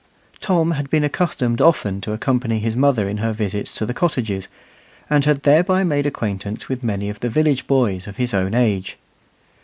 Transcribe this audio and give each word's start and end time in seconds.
Tom 0.39 0.71
had 0.71 0.89
been 0.89 1.03
accustomed 1.03 1.61
often 1.61 2.01
to 2.01 2.11
accompany 2.11 2.57
his 2.57 2.75
mother 2.75 3.07
in 3.07 3.17
her 3.17 3.31
visits 3.33 3.71
to 3.73 3.85
the 3.85 3.93
cottages, 3.93 4.47
and 5.11 5.25
had 5.25 5.43
thereby 5.43 5.83
made 5.83 6.07
acquaintance 6.07 6.67
with 6.67 6.83
many 6.83 7.07
of 7.07 7.19
the 7.19 7.29
village 7.29 7.67
boys 7.67 8.07
of 8.07 8.17
his 8.17 8.33
own 8.33 8.55
age. 8.55 8.97